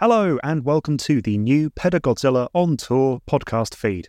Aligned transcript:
Hello, 0.00 0.38
and 0.42 0.64
welcome 0.64 0.96
to 0.96 1.20
the 1.20 1.36
new 1.36 1.68
Pedagodzilla 1.68 2.48
on 2.54 2.78
Tour 2.78 3.20
podcast 3.28 3.74
feed. 3.74 4.08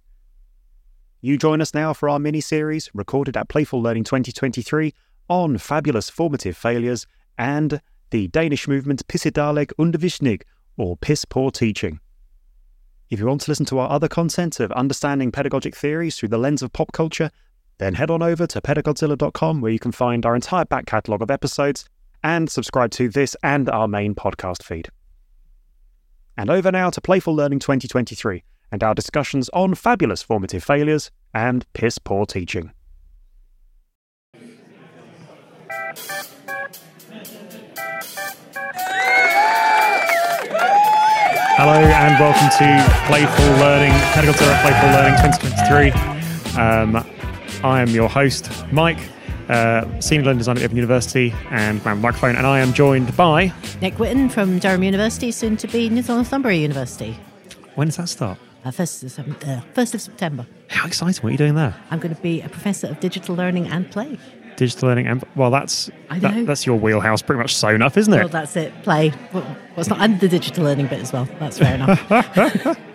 You 1.19 1.37
join 1.37 1.59
us 1.59 1.73
now 1.73 1.91
for 1.91 2.07
our 2.07 2.17
mini 2.17 2.39
series 2.39 2.89
recorded 2.93 3.35
at 3.35 3.49
Playful 3.49 3.81
Learning 3.81 4.05
2023 4.05 4.93
on 5.27 5.57
fabulous 5.57 6.09
formative 6.09 6.55
failures 6.55 7.07
and 7.37 7.81
the 8.09 8.29
Danish 8.29 8.69
movement 8.69 9.05
Pissedårlig 9.09 9.73
Undervisning, 9.77 10.39
or 10.77 10.95
piss 10.95 11.25
poor 11.25 11.51
teaching. 11.51 11.99
If 13.09 13.19
you 13.19 13.25
want 13.25 13.41
to 13.41 13.51
listen 13.51 13.65
to 13.65 13.79
our 13.79 13.89
other 13.89 14.07
content 14.07 14.61
of 14.61 14.71
understanding 14.71 15.29
pedagogic 15.29 15.75
theories 15.75 16.15
through 16.15 16.29
the 16.29 16.37
lens 16.37 16.61
of 16.61 16.71
pop 16.71 16.93
culture, 16.93 17.31
then 17.79 17.95
head 17.95 18.09
on 18.09 18.23
over 18.23 18.47
to 18.47 18.61
pedagodzilla.com 18.61 19.59
where 19.59 19.73
you 19.73 19.79
can 19.79 19.91
find 19.91 20.25
our 20.25 20.35
entire 20.35 20.63
back 20.63 20.85
catalogue 20.85 21.21
of 21.21 21.29
episodes 21.29 21.83
and 22.23 22.49
subscribe 22.49 22.91
to 22.91 23.09
this 23.09 23.35
and 23.43 23.69
our 23.69 23.89
main 23.89 24.15
podcast 24.15 24.63
feed. 24.63 24.87
And 26.41 26.49
over 26.49 26.71
now 26.71 26.89
to 26.89 26.99
Playful 26.99 27.35
Learning 27.35 27.59
2023 27.59 28.43
and 28.71 28.83
our 28.83 28.95
discussions 28.95 29.47
on 29.49 29.75
fabulous 29.75 30.23
formative 30.23 30.63
failures 30.63 31.11
and 31.35 31.71
piss 31.73 31.99
poor 31.99 32.25
teaching. 32.25 32.71
Hello 41.59 41.75
and 41.75 42.19
welcome 42.19 42.49
to 42.57 42.85
Playful 43.05 43.45
Learning, 43.59 43.91
Pedagogy 44.11 44.45
at 44.45 44.61
Playful 44.63 44.89
Learning 44.97 45.13
2023. 45.21 46.59
Um, 46.59 47.05
I 47.63 47.83
am 47.83 47.89
your 47.89 48.09
host, 48.09 48.49
Mike, 48.71 48.97
uh, 49.51 49.99
Senior 49.99 50.25
Learning 50.25 50.37
Designer 50.39 50.59
at 50.61 50.65
Open 50.65 50.77
University, 50.77 51.33
and 51.49 51.83
my 51.85 51.93
microphone, 51.93 52.35
and 52.35 52.47
I 52.47 52.59
am 52.59 52.73
joined 52.73 53.15
by 53.17 53.53
Nic 53.81 53.99
Whitton 53.99 54.29
from 54.29 54.59
Durham 54.59 54.83
University, 54.83 55.31
soon 55.31 55.57
to 55.57 55.67
be 55.67 55.89
Northumbria 55.89 56.57
University. 56.57 57.17
When 57.75 57.87
does 57.87 57.97
that 57.97 58.09
start? 58.09 58.37
Uh, 58.63 58.71
first, 58.71 59.03
of, 59.03 59.43
uh, 59.43 59.61
first 59.73 59.93
of 59.95 60.01
September. 60.01 60.45
How 60.69 60.87
exciting! 60.87 61.21
What 61.23 61.29
are 61.29 61.31
you 61.31 61.37
doing 61.37 61.55
there? 61.55 61.75
I'm 61.89 61.99
going 61.99 62.15
to 62.15 62.21
be 62.21 62.41
a 62.41 62.49
professor 62.49 62.87
of 62.87 62.99
digital 62.99 63.35
learning 63.35 63.67
and 63.67 63.89
play. 63.91 64.17
Digital 64.55 64.89
learning, 64.89 65.07
and 65.07 65.23
well, 65.35 65.49
that's 65.49 65.89
I 66.09 66.19
that- 66.19 66.45
that's 66.45 66.65
your 66.65 66.77
wheelhouse, 66.77 67.21
pretty 67.21 67.41
much 67.41 67.55
sewn 67.55 67.81
up, 67.81 67.97
isn't 67.97 68.13
it? 68.13 68.17
Well, 68.19 68.27
that's 68.27 68.55
it. 68.55 68.71
Play. 68.83 69.11
Well, 69.33 69.57
it's 69.77 69.89
not 69.89 69.99
and 69.99 70.19
the 70.19 70.27
digital 70.27 70.63
learning 70.65 70.87
bit 70.87 70.99
as 70.99 71.11
well. 71.11 71.27
That's 71.39 71.57
fair 71.57 71.75
enough. 71.75 72.77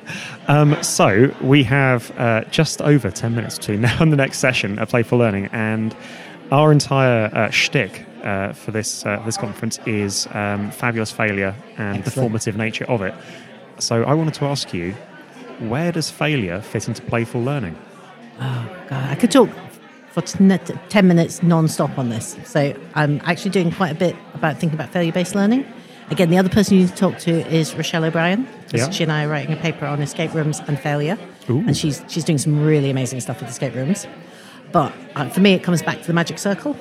Um, 0.49 0.81
so 0.85 1.35
we 1.41 1.65
have 1.65 2.13
uh, 2.17 2.45
just 2.45 2.81
over 2.81 3.11
ten 3.11 3.35
minutes 3.35 3.59
between 3.59 3.81
now 3.89 3.97
and 4.01 4.13
the 4.13 4.17
next 4.17 4.39
session 4.39 4.79
of 4.79 4.89
Playful 4.89 5.19
Learning, 5.19 5.47
and 5.51 5.97
our 6.51 6.73
entire 6.73 7.31
uh, 7.35 7.51
shtick 7.51 8.05
uh, 8.23 8.53
for 8.53 8.71
this 8.71 9.05
uh, 9.07 9.23
this 9.25 9.37
conference 9.37 9.79
is 9.87 10.27
um, 10.33 10.71
fabulous 10.71 11.13
failure 11.13 11.55
and 11.77 12.05
the 12.05 12.11
formative 12.11 12.57
nature 12.57 12.85
of 12.87 13.03
it. 13.03 13.15
So 13.79 14.05
I 14.05 14.15
wanted 14.15 14.35
to 14.35 14.47
ask 14.47 14.73
you, 14.73 14.93
where 15.61 15.93
does 15.93 16.11
failure 16.11 16.61
fit 16.61 16.89
into 16.89 17.03
playful 17.03 17.43
learning? 17.43 17.77
oh 18.41 18.77
God, 18.89 19.11
I 19.11 19.15
could 19.15 19.31
talk 19.31 19.49
for 20.13 20.23
t- 20.23 20.75
ten 20.89 21.09
minutes 21.09 21.43
non-stop 21.43 21.99
on 21.99 22.09
this. 22.09 22.37
So 22.45 22.75
I'm 22.95 23.21
actually 23.25 23.51
doing 23.51 23.71
quite 23.71 23.93
a 23.93 23.95
bit 23.95 24.17
about 24.35 24.59
thinking 24.59 24.79
about 24.79 24.91
failure-based 24.91 25.35
learning. 25.35 25.67
Again, 26.11 26.31
the 26.31 26.39
other 26.39 26.49
person 26.49 26.77
you 26.77 26.83
need 26.83 26.91
to 26.91 26.97
talk 26.97 27.19
to 27.21 27.33
is 27.53 27.75
Rochelle 27.75 28.05
O'Brien. 28.05 28.47
Yeah. 28.73 28.91
She 28.91 29.03
and 29.03 29.11
I 29.11 29.25
are 29.25 29.29
writing 29.29 29.53
a 29.53 29.57
paper 29.57 29.87
on 29.87 30.01
escape 30.01 30.33
rooms 30.35 30.61
and 30.69 30.79
failure, 30.79 31.19
Ooh. 31.51 31.59
and 31.67 31.77
she's 31.77 32.03
she's 32.09 32.25
doing 32.25 32.39
some 32.39 32.65
really 32.65 32.91
amazing 32.91 33.21
stuff 33.21 33.41
with 33.41 33.51
escape 33.51 33.75
rooms. 33.75 34.07
But 34.73 34.93
uh, 35.15 35.29
for 35.29 35.41
me, 35.41 35.55
it 35.55 35.63
comes 35.63 35.83
back 35.83 36.01
to 36.01 36.07
the 36.07 36.13
magic 36.13 36.39
circle. 36.39 36.77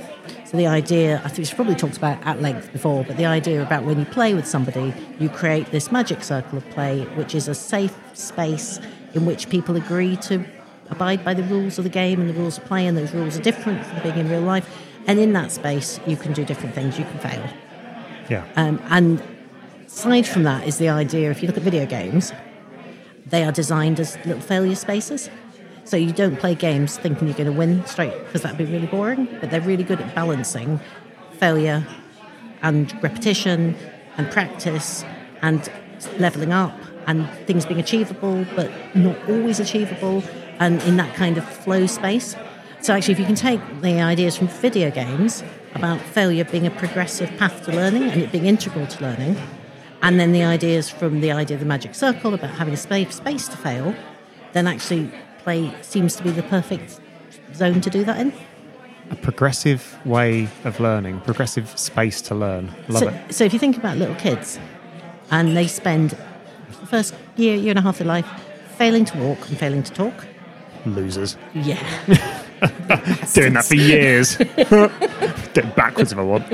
So 0.45 0.57
the 0.57 0.67
idea, 0.67 1.21
I 1.23 1.29
think 1.29 1.39
we've 1.39 1.55
probably 1.55 1.75
talked 1.75 1.97
about 1.97 2.21
at 2.25 2.41
length 2.41 2.71
before, 2.71 3.03
but 3.03 3.17
the 3.17 3.25
idea 3.25 3.61
about 3.61 3.83
when 3.83 3.99
you 3.99 4.05
play 4.05 4.33
with 4.33 4.47
somebody, 4.47 4.93
you 5.19 5.29
create 5.29 5.71
this 5.71 5.91
magic 5.91 6.23
circle 6.23 6.57
of 6.57 6.69
play, 6.69 7.01
which 7.15 7.33
is 7.35 7.47
a 7.47 7.55
safe 7.55 7.95
space 8.13 8.79
in 9.13 9.25
which 9.25 9.49
people 9.49 9.75
agree 9.75 10.17
to 10.17 10.43
abide 10.89 11.23
by 11.23 11.33
the 11.33 11.43
rules 11.43 11.77
of 11.77 11.83
the 11.83 11.89
game 11.89 12.19
and 12.21 12.29
the 12.29 12.33
rules 12.33 12.57
of 12.57 12.65
play, 12.65 12.85
and 12.85 12.97
those 12.97 13.13
rules 13.13 13.37
are 13.37 13.41
different 13.41 13.85
from 13.85 14.01
being 14.03 14.17
in 14.17 14.29
real 14.29 14.41
life. 14.41 14.69
And 15.07 15.19
in 15.19 15.33
that 15.33 15.51
space, 15.51 15.99
you 16.05 16.15
can 16.17 16.33
do 16.33 16.45
different 16.45 16.75
things. 16.75 16.97
You 16.97 17.05
can 17.05 17.19
fail. 17.19 17.49
Yeah, 18.29 18.43
Um, 18.55 18.81
and 18.89 19.21
aside 19.85 20.27
from 20.27 20.43
that 20.43 20.67
is 20.67 20.77
the 20.77 20.89
idea 20.89 21.29
if 21.29 21.41
you 21.41 21.47
look 21.47 21.57
at 21.57 21.63
video 21.63 21.85
games, 21.85 22.33
they 23.27 23.43
are 23.43 23.51
designed 23.51 23.99
as 23.99 24.17
little 24.25 24.41
failure 24.41 24.75
spaces. 24.75 25.29
So 25.85 25.97
you 25.97 26.11
don't 26.11 26.37
play 26.37 26.55
games 26.55 26.97
thinking 26.97 27.27
you're 27.27 27.37
going 27.37 27.51
to 27.51 27.57
win 27.57 27.85
straight 27.85 28.17
because 28.25 28.41
that'd 28.41 28.57
be 28.57 28.65
really 28.65 28.87
boring. 28.87 29.27
But 29.39 29.51
they're 29.51 29.61
really 29.61 29.83
good 29.83 30.01
at 30.01 30.13
balancing 30.15 30.79
failure 31.33 31.85
and 32.61 32.91
repetition 33.03 33.75
and 34.17 34.29
practice 34.31 35.05
and 35.41 35.71
leveling 36.17 36.51
up 36.51 36.77
and 37.07 37.29
things 37.45 37.65
being 37.65 37.79
achievable 37.79 38.45
but 38.55 38.71
not 38.95 39.15
always 39.29 39.59
achievable 39.59 40.23
and 40.59 40.81
in 40.83 40.97
that 40.97 41.13
kind 41.15 41.37
of 41.37 41.47
flow 41.47 41.85
space. 41.85 42.35
So 42.81 42.93
actually 42.93 43.13
if 43.13 43.19
you 43.19 43.25
can 43.25 43.35
take 43.35 43.61
the 43.81 44.01
ideas 44.01 44.37
from 44.37 44.47
video 44.47 44.89
games 44.89 45.43
about 45.75 46.01
failure 46.01 46.45
being 46.45 46.65
a 46.65 46.71
progressive 46.71 47.29
path 47.37 47.63
to 47.65 47.71
learning 47.71 48.03
and 48.03 48.21
it 48.21 48.31
being 48.31 48.45
integral 48.45 48.87
to 48.87 49.03
learning 49.03 49.37
and 50.01 50.19
then 50.19 50.31
the 50.31 50.43
ideas 50.43 50.89
from 50.89 51.21
the 51.21 51.31
idea 51.31 51.55
of 51.55 51.61
the 51.61 51.65
magic 51.65 51.93
circle 51.95 52.33
about 52.33 52.51
having 52.51 52.73
a 52.73 52.77
safe 52.77 53.11
space 53.11 53.47
to 53.47 53.57
fail, 53.57 53.95
then 54.53 54.67
actually 54.67 55.11
play 55.45 55.71
seems 55.81 56.15
to 56.15 56.23
be 56.23 56.31
the 56.31 56.43
perfect 56.43 56.99
zone 57.53 57.79
to 57.79 57.89
do 57.89 58.03
that 58.03 58.19
in. 58.19 58.33
a 59.11 59.15
progressive 59.15 59.97
way 60.03 60.49
of 60.63 60.79
learning, 60.79 61.21
progressive 61.21 61.67
space 61.77 62.19
to 62.23 62.33
learn. 62.33 62.73
Love 62.89 63.03
so, 63.03 63.09
it. 63.09 63.33
so 63.33 63.43
if 63.45 63.53
you 63.53 63.59
think 63.59 63.77
about 63.77 63.95
little 63.97 64.15
kids, 64.15 64.59
and 65.29 65.55
they 65.55 65.67
spend 65.67 66.17
the 66.81 66.87
first 66.87 67.13
year, 67.35 67.55
year 67.55 67.69
and 67.69 67.79
a 67.79 67.81
half 67.83 67.95
of 67.95 67.99
their 67.99 68.07
life 68.07 68.27
failing 68.77 69.05
to 69.05 69.17
walk 69.19 69.47
and 69.47 69.57
failing 69.57 69.83
to 69.83 69.93
talk. 69.93 70.25
Losers 70.87 71.37
Yeah, 71.53 71.79
doing 73.33 73.53
that 73.53 73.65
for 73.65 73.75
years. 73.75 74.37
Do 75.55 75.61
it 75.61 75.75
backwards 75.75 76.11
if 76.11 76.17
I 76.17 76.23
want. 76.23 76.45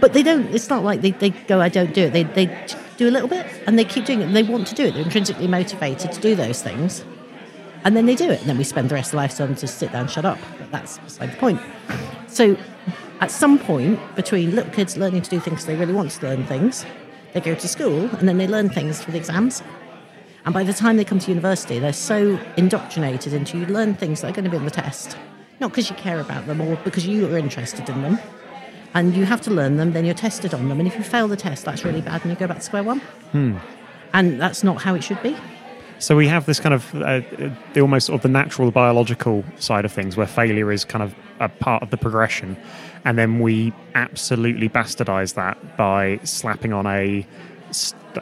but 0.00 0.12
they 0.12 0.22
don't. 0.22 0.46
It's 0.54 0.68
not 0.68 0.84
like 0.84 1.00
they, 1.00 1.12
they 1.12 1.30
go, 1.30 1.60
I 1.60 1.68
don't 1.70 1.94
do 1.94 2.02
it. 2.02 2.12
They 2.12 2.24
they 2.24 2.46
do 2.98 3.08
a 3.08 3.12
little 3.16 3.28
bit, 3.28 3.46
and 3.66 3.78
they 3.78 3.84
keep 3.84 4.04
doing 4.04 4.20
it. 4.20 4.24
And 4.24 4.36
they 4.36 4.42
want 4.42 4.66
to 4.68 4.74
do 4.74 4.84
it. 4.84 4.92
They're 4.94 5.04
intrinsically 5.04 5.48
motivated 5.48 6.12
to 6.12 6.20
do 6.20 6.34
those 6.34 6.62
things, 6.62 7.04
and 7.84 7.96
then 7.96 8.06
they 8.06 8.14
do 8.14 8.30
it. 8.30 8.40
And 8.40 8.48
then 8.48 8.58
we 8.58 8.64
spend 8.64 8.88
the 8.88 8.94
rest 8.94 9.10
of 9.10 9.14
life 9.14 9.36
telling 9.36 9.52
them 9.52 9.60
to 9.60 9.66
sit 9.66 9.92
down, 9.92 10.08
shut 10.08 10.24
up. 10.24 10.38
But 10.58 10.70
that's 10.70 10.98
beside 10.98 11.32
the 11.32 11.36
point. 11.36 11.60
So, 12.28 12.56
at 13.20 13.30
some 13.30 13.58
point 13.58 13.98
between 14.16 14.54
little 14.54 14.72
kids 14.72 14.96
learning 14.96 15.22
to 15.22 15.30
do 15.30 15.40
things 15.40 15.66
they 15.66 15.76
really 15.76 15.92
want 15.92 16.10
to 16.10 16.26
learn 16.26 16.44
things, 16.46 16.86
they 17.32 17.40
go 17.40 17.54
to 17.54 17.68
school 17.68 18.08
and 18.16 18.28
then 18.28 18.38
they 18.38 18.48
learn 18.48 18.68
things 18.70 19.02
for 19.02 19.10
the 19.10 19.18
exams. 19.18 19.62
And 20.44 20.54
by 20.54 20.64
the 20.64 20.72
time 20.72 20.96
they 20.96 21.04
come 21.04 21.18
to 21.18 21.30
university, 21.30 21.78
they're 21.78 21.92
so 21.92 22.38
indoctrinated 22.56 23.34
into 23.34 23.58
you 23.58 23.66
learn 23.66 23.94
things 23.94 24.22
that 24.22 24.30
are 24.30 24.32
going 24.32 24.44
to 24.44 24.50
be 24.50 24.56
on 24.56 24.64
the 24.64 24.70
test, 24.70 25.16
not 25.60 25.70
because 25.70 25.90
you 25.90 25.96
care 25.96 26.18
about 26.18 26.46
them 26.46 26.60
or 26.60 26.76
because 26.76 27.06
you 27.06 27.26
are 27.26 27.36
interested 27.36 27.88
in 27.88 28.02
them. 28.02 28.18
And 28.94 29.14
you 29.14 29.24
have 29.24 29.40
to 29.42 29.50
learn 29.50 29.76
them, 29.76 29.92
then 29.92 30.04
you're 30.04 30.14
tested 30.14 30.52
on 30.52 30.68
them. 30.68 30.80
And 30.80 30.88
if 30.88 30.96
you 30.96 31.04
fail 31.04 31.28
the 31.28 31.36
test, 31.36 31.64
that's 31.64 31.84
really 31.84 32.00
bad 32.00 32.22
and 32.22 32.30
you 32.30 32.36
go 32.36 32.48
back 32.48 32.56
to 32.56 32.62
square 32.64 32.82
one. 32.82 32.98
Hmm. 33.32 33.58
And 34.12 34.40
that's 34.40 34.64
not 34.64 34.82
how 34.82 34.94
it 34.94 35.04
should 35.04 35.22
be. 35.22 35.36
So 36.00 36.16
we 36.16 36.26
have 36.28 36.46
this 36.46 36.58
kind 36.60 36.74
of 36.74 36.94
uh, 36.94 37.20
the 37.74 37.80
almost 37.80 38.06
sort 38.06 38.16
of 38.16 38.22
the 38.22 38.28
natural 38.28 38.70
biological 38.70 39.44
side 39.58 39.84
of 39.84 39.92
things, 39.92 40.16
where 40.16 40.26
failure 40.26 40.72
is 40.72 40.84
kind 40.84 41.02
of 41.04 41.14
a 41.40 41.48
part 41.48 41.82
of 41.82 41.90
the 41.90 41.96
progression, 41.96 42.56
and 43.04 43.16
then 43.18 43.38
we 43.40 43.72
absolutely 43.94 44.68
bastardize 44.68 45.34
that 45.34 45.76
by 45.76 46.18
slapping 46.24 46.72
on 46.72 46.86
a 46.86 47.26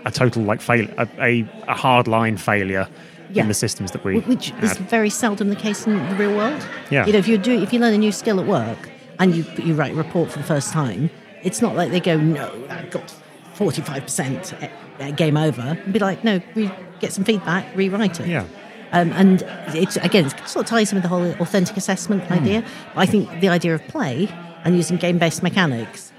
a 0.04 0.10
total 0.10 0.42
like 0.42 0.60
fail 0.60 0.86
a, 0.98 1.08
a, 1.20 1.48
a 1.68 1.74
hard 1.74 2.06
line 2.08 2.36
failure 2.36 2.86
Yeah. 3.30 3.42
in 3.42 3.48
the 3.48 3.54
systems 3.54 3.92
that 3.92 4.04
we 4.04 4.20
Wh- 4.20 4.28
which 4.28 4.52
is 4.60 4.76
very 4.76 5.08
seldom 5.10 5.48
the 5.48 5.56
case 5.56 5.86
in 5.86 5.96
the 6.10 6.14
real 6.16 6.36
world. 6.36 6.66
Yeah. 6.90 7.06
You 7.06 7.12
know, 7.14 7.18
if 7.18 7.28
you 7.28 7.38
do, 7.38 7.62
if 7.62 7.72
you 7.72 7.78
learn 7.78 7.94
a 7.94 7.98
new 7.98 8.12
skill 8.12 8.40
at 8.40 8.46
work 8.46 8.90
and 9.20 9.34
you 9.36 9.44
you 9.66 9.74
write 9.74 9.92
a 9.92 9.96
report 9.96 10.30
for 10.32 10.38
the 10.38 10.44
first 10.54 10.72
time, 10.72 11.10
it's 11.42 11.62
not 11.62 11.76
like 11.76 11.90
they 11.92 12.00
go, 12.00 12.16
no, 12.18 12.50
I 12.68 12.82
got 12.90 13.08
forty 13.54 13.82
five 13.82 14.02
percent, 14.02 14.52
eh, 15.00 15.10
game 15.12 15.36
over. 15.36 15.60
And 15.62 15.92
be 15.92 15.98
like, 15.98 16.24
no, 16.24 16.40
we 16.54 16.70
get 17.00 17.12
some 17.12 17.24
feedback, 17.24 17.64
rewrite 17.76 18.20
it. 18.20 18.28
Yeah. 18.28 18.44
Um, 18.92 19.12
and 19.12 19.42
it's 19.74 19.96
again, 19.98 20.26
it 20.26 20.48
sort 20.48 20.64
of 20.64 20.70
ties 20.70 20.90
in 20.92 20.96
with 20.96 21.02
the 21.02 21.08
whole 21.08 21.30
authentic 21.40 21.76
assessment 21.76 22.24
Hmm. 22.24 22.32
idea. 22.34 22.64
But 22.94 23.00
I 23.00 23.06
think 23.06 23.40
the 23.40 23.48
idea 23.48 23.74
of 23.74 23.86
play 23.88 24.28
and 24.64 24.76
using 24.76 24.96
game 24.96 25.18
based 25.18 25.42
mechanics 25.42 26.12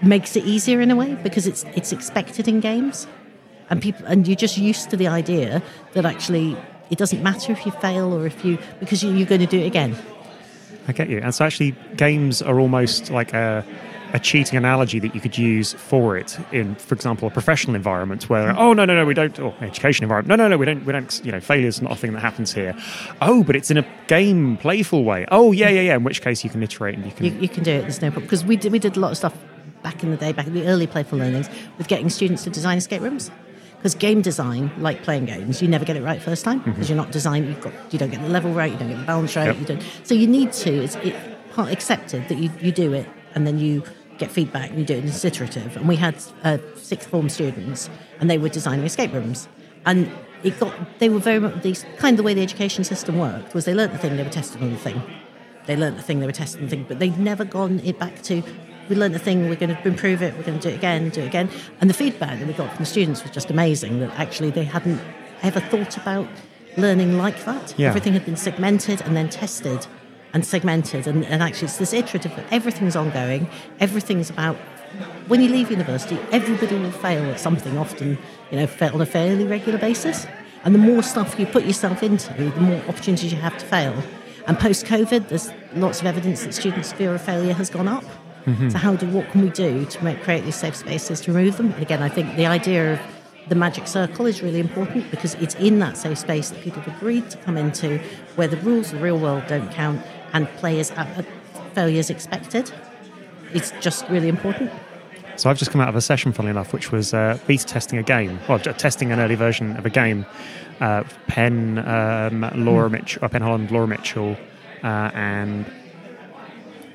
makes 0.00 0.34
it 0.34 0.44
easier 0.44 0.80
in 0.80 0.90
a 0.90 0.96
way 0.96 1.14
because 1.22 1.46
it's 1.46 1.64
it's 1.76 1.92
expected 1.92 2.48
in 2.48 2.60
games, 2.60 3.06
and 3.70 3.80
people 3.82 4.04
and 4.06 4.26
you're 4.26 4.36
just 4.36 4.56
used 4.58 4.90
to 4.90 4.96
the 4.96 5.06
idea 5.06 5.62
that 5.92 6.04
actually 6.06 6.56
it 6.90 6.98
doesn't 6.98 7.22
matter 7.22 7.52
if 7.52 7.64
you 7.66 7.72
fail 7.72 8.12
or 8.12 8.26
if 8.26 8.44
you 8.44 8.58
because 8.80 9.02
you, 9.02 9.10
you're 9.12 9.28
going 9.28 9.40
to 9.40 9.46
do 9.46 9.58
it 9.58 9.66
again. 9.66 9.94
I 10.88 10.92
get 10.92 11.08
you. 11.08 11.18
And 11.18 11.32
so 11.34 11.44
actually, 11.44 11.76
games 11.96 12.42
are 12.42 12.58
almost 12.58 13.10
like 13.10 13.32
a, 13.34 13.64
a 14.12 14.18
cheating 14.18 14.58
analogy 14.58 14.98
that 14.98 15.14
you 15.14 15.20
could 15.20 15.38
use 15.38 15.72
for 15.72 16.18
it 16.18 16.38
in, 16.52 16.74
for 16.74 16.94
example, 16.94 17.26
a 17.26 17.30
professional 17.30 17.74
environment 17.74 18.28
where, 18.28 18.54
oh 18.58 18.72
no, 18.74 18.84
no, 18.84 18.94
no, 18.94 19.06
we 19.06 19.14
don't, 19.14 19.38
or 19.40 19.54
education 19.62 20.04
environment, 20.04 20.28
no, 20.28 20.36
no, 20.36 20.48
no, 20.48 20.58
we 20.58 20.66
don't, 20.66 20.84
we 20.84 20.92
don't, 20.92 21.20
you 21.24 21.32
know, 21.32 21.40
failure 21.40 21.66
is 21.66 21.80
not 21.80 21.92
a 21.92 21.96
thing 21.96 22.12
that 22.12 22.20
happens 22.20 22.52
here. 22.52 22.74
Oh, 23.22 23.42
but 23.42 23.56
it's 23.56 23.70
in 23.70 23.78
a 23.78 23.86
game, 24.08 24.58
playful 24.58 25.04
way. 25.04 25.24
Oh, 25.30 25.52
yeah, 25.52 25.70
yeah, 25.70 25.80
yeah. 25.80 25.96
In 25.96 26.04
which 26.04 26.20
case, 26.20 26.44
you 26.44 26.50
can 26.50 26.62
iterate 26.62 26.96
and 26.96 27.06
you 27.06 27.12
can. 27.12 27.26
You, 27.26 27.32
you 27.40 27.48
can 27.48 27.64
do 27.64 27.72
it. 27.72 27.82
There's 27.82 28.02
no 28.02 28.10
problem 28.10 28.24
because 28.26 28.44
we 28.44 28.56
did 28.56 28.70
we 28.70 28.78
did 28.78 28.96
a 28.96 29.00
lot 29.00 29.12
of 29.12 29.16
stuff 29.16 29.34
back 29.82 30.02
in 30.02 30.10
the 30.10 30.16
day, 30.16 30.32
back 30.32 30.46
in 30.46 30.54
the 30.54 30.66
early 30.66 30.86
playful 30.86 31.18
learnings, 31.18 31.48
with 31.78 31.88
getting 31.88 32.10
students 32.10 32.44
to 32.44 32.50
design 32.50 32.78
escape 32.78 33.00
rooms. 33.02 33.30
Because 33.78 33.94
game 33.96 34.20
design, 34.22 34.70
like 34.78 35.02
playing 35.02 35.24
games, 35.24 35.60
you 35.60 35.66
never 35.66 35.84
get 35.84 35.96
it 35.96 36.02
right 36.02 36.22
first 36.22 36.44
time 36.44 36.58
because 36.60 36.74
Mm-hmm. 36.74 36.88
you're 36.88 37.02
not 37.04 37.10
designed. 37.12 37.48
You've 37.48 37.60
got 37.60 37.72
you 37.92 37.98
don't 37.98 38.10
get 38.10 38.20
the 38.22 38.28
level 38.28 38.52
right, 38.52 38.70
you 38.70 38.78
don't 38.78 38.88
get 38.88 38.98
the 38.98 39.04
balance 39.06 39.34
right. 39.34 39.46
Yep. 39.46 39.58
You 39.58 39.64
don't, 39.64 39.82
so 40.04 40.14
you 40.14 40.26
need 40.28 40.52
to. 40.52 40.70
It's 40.84 40.96
it, 40.96 41.16
part 41.50 41.72
accepted 41.72 42.28
that 42.28 42.38
you, 42.38 42.50
you 42.60 42.70
do 42.72 42.92
it 42.92 43.08
and 43.34 43.46
then 43.46 43.58
you 43.58 43.82
get 44.18 44.30
feedback 44.30 44.70
and 44.70 44.86
do 44.86 44.94
it. 44.94 45.04
It's 45.04 45.24
iterative. 45.24 45.76
And 45.76 45.88
we 45.88 45.96
had 45.96 46.16
uh, 46.44 46.58
sixth 46.76 47.08
form 47.08 47.28
students 47.28 47.90
and 48.20 48.30
they 48.30 48.38
were 48.38 48.48
designing 48.48 48.84
escape 48.84 49.12
rooms, 49.12 49.48
and 49.84 50.10
it 50.42 50.58
got 50.58 50.74
they 50.98 51.08
were 51.08 51.18
very 51.18 51.40
much 51.40 51.62
these 51.62 51.84
kind 51.98 52.14
of 52.14 52.18
the 52.18 52.22
way 52.22 52.34
the 52.34 52.42
education 52.42 52.84
system 52.84 53.18
worked 53.18 53.54
was 53.54 53.64
they 53.64 53.74
learnt 53.74 53.92
the 53.92 53.98
thing, 53.98 54.16
they 54.16 54.22
were 54.22 54.30
tested 54.30 54.62
on 54.62 54.70
the 54.70 54.76
thing. 54.76 55.02
They 55.66 55.76
learnt 55.76 55.96
the 55.96 56.02
thing, 56.02 56.20
they 56.20 56.26
were 56.26 56.32
testing 56.32 56.62
on 56.62 56.66
the 56.66 56.70
thing, 56.76 56.86
but 56.88 56.98
they'd 56.98 57.18
never 57.18 57.44
gone 57.44 57.80
it 57.84 57.98
back 57.98 58.22
to 58.22 58.42
we 58.88 58.96
learnt 58.96 59.12
the 59.12 59.18
thing, 59.18 59.48
we're 59.48 59.56
going 59.56 59.74
to 59.74 59.88
improve 59.88 60.22
it, 60.22 60.36
we're 60.36 60.42
going 60.42 60.58
to 60.58 60.68
do 60.68 60.74
it 60.74 60.76
again, 60.76 61.08
do 61.10 61.20
it 61.20 61.26
again. 61.26 61.48
And 61.80 61.88
the 61.88 61.94
feedback 61.94 62.38
that 62.38 62.46
we 62.46 62.52
got 62.52 62.68
from 62.70 62.82
the 62.82 62.86
students 62.86 63.22
was 63.22 63.30
just 63.30 63.50
amazing 63.50 64.00
that 64.00 64.10
actually 64.18 64.50
they 64.50 64.64
hadn't 64.64 65.00
ever 65.42 65.60
thought 65.60 65.96
about 65.96 66.28
learning 66.76 67.16
like 67.16 67.44
that. 67.44 67.74
Yeah. 67.76 67.88
Everything 67.88 68.12
had 68.12 68.24
been 68.24 68.36
segmented 68.36 69.00
and 69.02 69.16
then 69.16 69.28
tested 69.28 69.86
and 70.32 70.44
segmented. 70.44 71.06
And, 71.06 71.24
and 71.26 71.42
actually, 71.42 71.66
it's 71.66 71.78
this 71.78 71.92
iterative, 71.92 72.32
everything's 72.50 72.96
ongoing, 72.96 73.48
everything's 73.80 74.30
about. 74.30 74.56
When 75.26 75.40
you 75.40 75.48
leave 75.48 75.70
university, 75.70 76.18
everybody 76.32 76.78
will 76.78 76.90
fail 76.90 77.24
at 77.30 77.40
something, 77.40 77.78
often, 77.78 78.18
you 78.50 78.58
know, 78.58 78.68
on 78.80 79.00
a 79.00 79.06
fairly 79.06 79.44
regular 79.44 79.78
basis. 79.78 80.26
And 80.64 80.74
the 80.74 80.78
more 80.78 81.02
stuff 81.02 81.38
you 81.38 81.46
put 81.46 81.64
yourself 81.64 82.02
into, 82.02 82.32
the 82.34 82.60
more 82.60 82.80
opportunities 82.88 83.32
you 83.32 83.38
have 83.38 83.56
to 83.58 83.66
fail. 83.66 83.94
And 84.46 84.58
post 84.58 84.86
COVID, 84.86 85.28
there's 85.28 85.50
lots 85.74 86.00
of 86.00 86.06
evidence 86.06 86.44
that 86.44 86.52
students' 86.52 86.92
fear 86.92 87.14
of 87.14 87.22
failure 87.22 87.54
has 87.54 87.70
gone 87.70 87.88
up. 87.88 88.04
Mm-hmm. 88.44 88.70
So, 88.70 88.78
how 88.78 88.96
do 88.96 89.06
what 89.06 89.30
can 89.30 89.42
we 89.42 89.50
do 89.50 89.84
to 89.84 90.04
make, 90.04 90.22
create 90.22 90.44
these 90.44 90.56
safe 90.56 90.74
spaces 90.74 91.20
to 91.22 91.32
remove 91.32 91.56
them? 91.56 91.72
And 91.72 91.82
again, 91.82 92.02
I 92.02 92.08
think 92.08 92.36
the 92.36 92.46
idea 92.46 92.94
of 92.94 93.00
the 93.48 93.54
magic 93.54 93.86
circle 93.86 94.26
is 94.26 94.42
really 94.42 94.60
important 94.60 95.10
because 95.10 95.34
it's 95.36 95.54
in 95.56 95.78
that 95.78 95.96
safe 95.96 96.18
space 96.18 96.50
that 96.50 96.60
people 96.60 96.82
have 96.82 96.96
agreed 96.96 97.30
to 97.30 97.38
come 97.38 97.56
into, 97.56 97.98
where 98.34 98.48
the 98.48 98.56
rules 98.58 98.92
of 98.92 98.98
the 98.98 99.04
real 99.04 99.18
world 99.18 99.44
don't 99.46 99.70
count 99.70 100.02
and 100.32 100.48
players 100.56 100.90
at 100.92 101.26
failures 101.74 102.10
expected. 102.10 102.70
It's 103.52 103.72
just 103.80 104.08
really 104.08 104.28
important. 104.28 104.70
So 105.36 105.50
I've 105.50 105.58
just 105.58 105.70
come 105.70 105.80
out 105.80 105.88
of 105.88 105.96
a 105.96 106.00
session, 106.00 106.32
funnily 106.32 106.50
enough, 106.50 106.72
which 106.72 106.92
was 106.92 107.14
uh, 107.14 107.38
beta 107.46 107.64
testing 107.66 107.98
a 107.98 108.02
game, 108.02 108.38
well, 108.48 108.58
testing 108.58 109.12
an 109.12 109.20
early 109.20 109.34
version 109.34 109.76
of 109.76 109.86
a 109.86 109.90
game. 109.90 110.26
Uh, 110.80 111.04
Penn, 111.26 111.78
um, 111.78 112.50
Laura 112.54 112.90
Mitchell, 112.90 113.24
uh, 113.24 113.28
Penn 113.28 113.42
Holland, 113.42 113.70
Laura 113.70 113.86
Mitchell, 113.86 114.36
uh, 114.82 115.10
and 115.14 115.64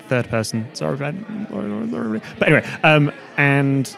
third 0.07 0.27
person. 0.29 0.67
Sorry. 0.75 0.97
But 0.97 2.47
anyway, 2.47 2.65
um, 2.83 3.11
and 3.37 3.95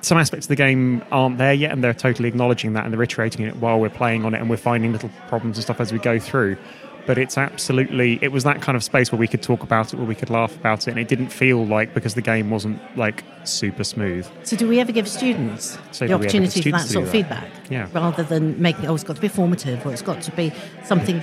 some 0.00 0.18
aspects 0.18 0.46
of 0.46 0.48
the 0.48 0.56
game 0.56 1.02
aren't 1.10 1.38
there 1.38 1.52
yet, 1.52 1.72
and 1.72 1.82
they're 1.82 1.94
totally 1.94 2.28
acknowledging 2.28 2.72
that, 2.72 2.84
and 2.84 2.92
they're 2.92 3.02
iterating 3.02 3.46
it 3.46 3.56
while 3.56 3.78
we're 3.80 3.90
playing 3.90 4.24
on 4.24 4.34
it, 4.34 4.40
and 4.40 4.48
we're 4.48 4.56
finding 4.56 4.92
little 4.92 5.10
problems 5.28 5.56
and 5.56 5.64
stuff 5.64 5.80
as 5.80 5.92
we 5.92 5.98
go 5.98 6.18
through. 6.18 6.56
But 7.08 7.16
it's 7.16 7.38
absolutely, 7.38 8.18
it 8.20 8.32
was 8.32 8.44
that 8.44 8.60
kind 8.60 8.76
of 8.76 8.84
space 8.84 9.10
where 9.10 9.18
we 9.18 9.26
could 9.26 9.42
talk 9.42 9.62
about 9.62 9.94
it, 9.94 9.96
where 9.96 10.04
we 10.04 10.14
could 10.14 10.28
laugh 10.28 10.54
about 10.54 10.86
it, 10.86 10.90
and 10.90 11.00
it 11.00 11.08
didn't 11.08 11.30
feel 11.30 11.64
like 11.64 11.94
because 11.94 12.12
the 12.12 12.20
game 12.20 12.50
wasn't 12.50 12.78
like 12.98 13.24
super 13.44 13.82
smooth. 13.82 14.28
So, 14.42 14.58
do 14.58 14.68
we 14.68 14.78
ever 14.78 14.92
give 14.92 15.08
students 15.08 15.78
So 15.90 16.04
the 16.04 16.08
do 16.08 16.18
we 16.18 16.26
ever 16.26 16.32
give 16.32 16.42
opportunity 16.42 16.60
for 16.60 16.70
that 16.76 16.86
sort 16.86 17.06
of 17.06 17.10
that? 17.10 17.12
feedback? 17.12 17.50
Yeah. 17.70 17.88
Rather 17.94 18.24
than 18.24 18.60
making, 18.60 18.84
oh, 18.88 18.94
it's 18.94 19.04
got 19.04 19.16
to 19.16 19.22
be 19.22 19.28
formative 19.28 19.86
or 19.86 19.92
it's 19.94 20.02
got 20.02 20.20
to 20.20 20.32
be 20.32 20.52
something. 20.84 21.22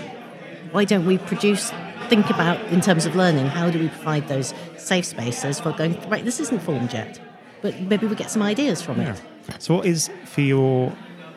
Why 0.71 0.85
don't 0.85 1.05
we 1.05 1.19
produce, 1.19 1.69
think 2.09 2.31
about 2.31 2.59
in 2.69 2.81
terms 2.81 3.05
of 3.05 3.15
learning, 3.15 3.45
how 3.45 3.69
do 3.69 3.77
we 3.77 3.89
provide 3.89 4.27
those 4.27 4.55
safe 4.77 5.05
spaces 5.05 5.59
for 5.59 5.71
going, 5.71 6.01
right, 6.09 6.25
this 6.25 6.39
isn't 6.39 6.63
formed 6.63 6.93
yet, 6.93 7.21
but 7.61 7.79
maybe 7.79 8.07
we 8.07 8.15
get 8.15 8.31
some 8.31 8.41
ideas 8.41 8.81
from 8.81 9.01
it. 9.01 9.21
So, 9.59 9.75
what 9.75 9.85
is, 9.85 10.09
for 10.25 10.41
your, 10.41 10.91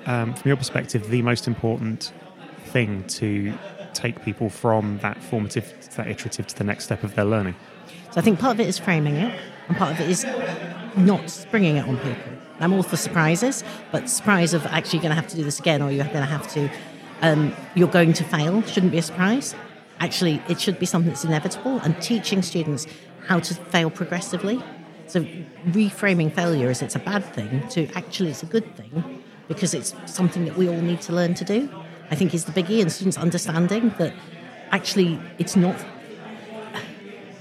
um, 0.07 0.33
from 0.33 0.49
your 0.49 0.57
perspective, 0.57 1.11
the 1.11 1.21
most 1.21 1.47
important 1.47 2.15
thing 2.65 3.05
to 3.09 3.53
take 3.99 4.23
people 4.25 4.49
from 4.49 4.99
that 4.99 5.23
formative 5.23 5.75
to 5.81 5.97
that 5.97 6.09
iterative 6.09 6.47
to 6.47 6.57
the 6.57 6.65
next 6.65 6.85
step 6.85 7.03
of 7.03 7.15
their 7.15 7.25
learning? 7.25 7.57
So 8.13 8.21
I 8.21 8.21
think 8.21 8.39
part 8.39 8.55
of 8.57 8.61
it 8.61 8.69
is 8.69 8.79
framing 8.79 9.17
it, 9.17 9.39
and 9.69 9.77
part 9.77 9.93
of 9.93 10.01
it 10.01 10.09
is 10.09 10.25
not 10.97 11.29
springing 11.29 11.77
it 11.77 11.87
on 11.87 11.97
people. 11.99 12.33
I'm 12.61 12.73
all 12.73 12.83
for 12.83 12.97
surprises, 12.97 13.63
but 13.93 14.09
surprise 14.09 14.55
of 14.55 14.67
actually 14.67 15.01
going 15.01 15.11
to 15.11 15.15
have 15.15 15.29
to 15.29 15.37
do 15.37 15.45
this 15.45 15.61
again, 15.61 15.83
or 15.83 15.91
you're 15.91 16.05
going 16.07 16.17
to 16.17 16.35
have 16.39 16.49
to, 16.55 16.71
um, 17.23 17.55
you're 17.75 17.89
going 17.89 18.13
to 18.15 18.25
fail 18.25 18.63
shouldn't 18.63 18.93
be 18.93 18.99
a 18.99 19.03
surprise. 19.03 19.55
Actually, 20.01 20.43
it 20.49 20.61
should 20.61 20.79
be 20.79 20.87
something 20.87 21.11
that's 21.11 21.25
inevitable, 21.25 21.79
and 21.81 22.01
teaching 22.01 22.43
students 22.43 22.87
how 23.27 23.39
to 23.41 23.55
fail 23.55 23.91
progressively. 23.91 24.63
So 25.07 25.25
reframing 25.69 26.33
failure 26.33 26.69
as 26.69 26.83
it's 26.83 26.95
a 26.97 26.99
bad 26.99 27.25
thing 27.35 27.67
to 27.69 27.89
actually 27.95 28.31
it's 28.31 28.43
a 28.43 28.47
good 28.47 28.77
thing 28.77 29.23
because 29.49 29.73
it's 29.73 29.95
something 30.05 30.45
that 30.45 30.57
we 30.57 30.69
all 30.69 30.81
need 30.81 31.01
to 31.03 31.13
learn 31.13 31.35
to 31.35 31.45
do. 31.45 31.71
I 32.11 32.15
think 32.15 32.35
is 32.35 32.45
the 32.45 32.53
biggie, 32.53 32.81
and 32.81 32.91
students 32.91 33.19
understanding 33.19 33.95
that 33.99 34.15
actually 34.71 35.19
it's 35.39 35.57
not 35.57 35.77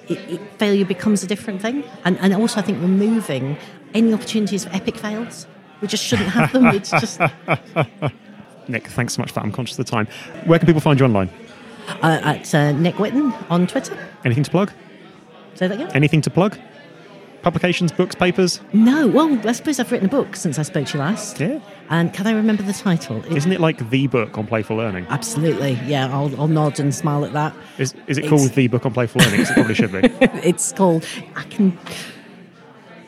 it, 0.09 0.17
it, 0.29 0.41
failure 0.57 0.85
becomes 0.85 1.23
a 1.23 1.27
different 1.27 1.61
thing. 1.61 1.83
And, 2.05 2.17
and 2.19 2.33
also, 2.33 2.59
I 2.59 2.63
think 2.63 2.81
removing 2.81 3.57
any 3.93 4.13
opportunities 4.13 4.63
for 4.63 4.73
epic 4.73 4.97
fails. 4.97 5.47
We 5.81 5.87
just 5.87 6.03
shouldn't 6.03 6.29
have 6.29 6.51
them. 6.53 6.67
It's 6.67 6.89
just 6.91 7.19
Nic, 8.67 8.87
thanks 8.87 9.13
so 9.13 9.21
much 9.21 9.29
for 9.29 9.35
that. 9.35 9.43
I'm 9.43 9.51
conscious 9.51 9.77
of 9.77 9.85
the 9.85 9.91
time. 9.91 10.07
Where 10.45 10.59
can 10.59 10.65
people 10.65 10.81
find 10.81 10.99
you 10.99 11.05
online? 11.05 11.29
uh, 11.87 12.19
at 12.23 12.53
uh, 12.53 12.71
Nic 12.73 12.99
Whitton 12.99 13.33
on 13.49 13.67
Twitter. 13.67 13.97
Anything 14.25 14.43
to 14.43 14.51
plug? 14.51 14.71
Say 15.55 15.67
that 15.67 15.75
again? 15.75 15.91
Anything 15.93 16.21
to 16.21 16.29
plug? 16.29 16.57
Publications, 17.41 17.91
books, 17.91 18.15
papers? 18.15 18.59
No. 18.73 19.07
Well, 19.07 19.47
I 19.47 19.51
suppose 19.53 19.79
I've 19.79 19.91
written 19.91 20.07
a 20.07 20.11
book 20.11 20.35
since 20.35 20.59
I 20.59 20.63
spoke 20.63 20.87
to 20.87 20.93
you 20.97 20.99
last. 21.03 21.39
Yeah. 21.39 21.59
And 21.89 22.13
can 22.13 22.27
I 22.27 22.31
remember 22.31 22.63
the 22.63 22.73
title? 22.73 23.23
It- 23.25 23.37
Isn't 23.37 23.51
it 23.53 23.61
like 23.61 23.89
the 23.89 24.07
book 24.07 24.37
on 24.37 24.47
playful 24.47 24.75
learning? 24.77 25.05
Absolutely. 25.09 25.79
Yeah, 25.85 26.11
I'll, 26.13 26.35
I'll 26.41 26.47
nod 26.47 26.79
and 26.79 26.93
smile 26.93 27.23
at 27.23 27.33
that. 27.33 27.55
Is, 27.77 27.93
is 28.07 28.17
it 28.17 28.25
It's- 28.25 28.29
called 28.29 28.51
the 28.51 28.67
book 28.67 28.85
on 28.85 28.93
playful 28.93 29.21
learning? 29.21 29.41
it 29.41 29.47
probably 29.53 29.75
should 29.75 29.91
be. 29.91 29.99
it's 30.47 30.73
called 30.73 31.05
I 31.35 31.43
can 31.43 31.77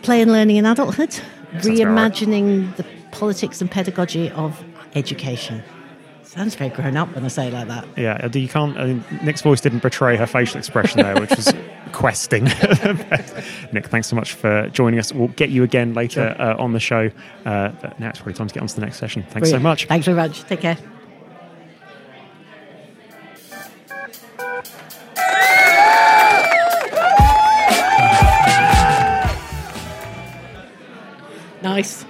play 0.03 0.21
and 0.21 0.31
learning 0.31 0.55
in 0.57 0.65
adulthood, 0.65 1.13
about 1.51 1.65
right. 1.65 1.77
reimagining 1.77 2.73
the 2.77 2.85
politics 3.11 3.59
and 3.59 3.69
pedagogy 3.69 4.29
of 4.31 4.63
education. 4.95 5.63
Sounds 6.29 6.53
very 6.53 6.69
grown 6.69 6.95
up 6.95 7.15
when 7.15 7.25
I 7.25 7.27
say 7.27 7.47
it 7.47 7.53
like 7.53 7.69
that. 7.69 7.87
Yeah, 7.97 8.23
you 8.31 8.47
can't. 8.47 8.77
I 8.77 8.85
mean, 8.85 9.03
Nic's 9.23 9.41
voice 9.41 9.61
didn't 9.61 9.81
betray 9.81 10.15
her 10.15 10.27
facial 10.27 10.59
expression 10.59 11.01
there, 11.01 11.19
which 11.19 11.31
was 11.31 11.51
questing. 11.91 12.43
Nick, 13.73 13.87
thanks 13.87 14.09
so 14.09 14.15
much 14.15 14.33
for 14.33 14.69
joining 14.69 14.99
us. 14.99 15.11
We'll 15.11 15.29
get 15.29 15.49
you 15.49 15.63
again 15.63 15.95
later 15.95 16.35
uh, 16.37 16.55
on 16.61 16.73
the 16.73 16.79
show. 16.79 17.09
Uh, 17.45 17.69
but 17.81 17.99
now 17.99 18.09
it's 18.09 18.19
probably 18.19 18.35
time 18.35 18.45
to 18.47 18.53
get 18.53 18.61
on 18.61 18.67
to 18.67 18.75
the 18.75 18.81
next 18.81 18.97
session. 18.97 19.23
Thanks 19.23 19.49
so 19.49 19.57
much. 19.57 19.87
Thanks 19.87 20.05
very 20.05 20.17
much. 20.17 20.43
Take 20.43 20.61
care. 20.61 20.77
Nice. 31.63 32.05